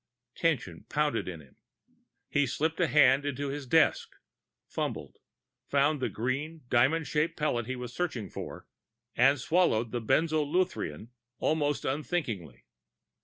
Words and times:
Tension 0.33 0.85
pounded 0.89 1.27
in 1.27 1.41
him. 1.41 1.57
He 2.27 2.47
slipped 2.47 2.79
a 2.79 2.87
hand 2.87 3.23
into 3.23 3.49
his 3.49 3.67
desk, 3.67 4.15
fumbled, 4.67 5.17
found 5.67 5.99
the 6.01 6.09
green, 6.09 6.63
diamond 6.71 7.05
shaped 7.05 7.37
pellet 7.37 7.67
he 7.67 7.75
was 7.75 7.93
searching 7.93 8.27
for, 8.27 8.65
and 9.15 9.39
swallowed 9.39 9.91
the 9.91 10.01
benzolurethrin 10.01 11.09
almost 11.37 11.85
unthinkingly. 11.85 12.65